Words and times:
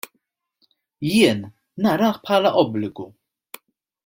Jien 1.09 1.43
narah 1.87 2.13
bħala 2.25 2.55
obbligu. 2.63 3.11